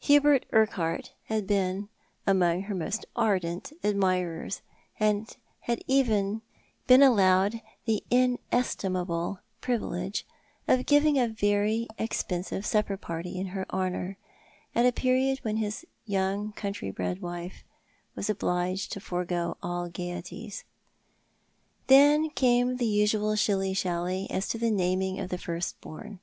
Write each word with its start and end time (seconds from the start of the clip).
Hubert 0.00 0.46
Urquhart 0.54 1.12
had 1.24 1.46
been 1.46 1.90
among 2.26 2.62
her 2.62 2.74
most 2.74 3.04
ardent 3.14 3.74
admirers, 3.84 4.62
had 4.94 5.36
been 5.66 5.80
even 5.86 6.40
allowed 6.88 7.60
the 7.84 8.02
inestimable 8.10 9.40
privilege 9.60 10.26
of 10.66 10.86
giving 10.86 11.18
a 11.18 11.28
very 11.28 11.88
expensive 11.98 12.64
supper 12.64 12.96
party 12.96 13.38
in 13.38 13.48
her 13.48 13.66
honour, 13.70 14.16
at 14.74 14.86
a 14.86 14.92
period 14.92 15.40
when 15.40 15.60
bis 15.60 15.84
young 16.06 16.52
country 16.52 16.90
bred 16.90 17.20
wife 17.20 17.62
was 18.14 18.30
obliged 18.30 18.90
to 18.92 18.98
forego 18.98 19.58
all 19.62 19.90
gaieties. 19.90 20.64
Then 21.88 22.30
came 22.30 22.76
the 22.78 22.86
usual 22.86 23.36
shilly 23.36 23.74
shally 23.74 24.26
as 24.30 24.48
to 24.48 24.56
the 24.56 24.70
naming 24.70 25.20
of 25.20 25.28
the 25.28 25.36
firstborn. 25.36 26.20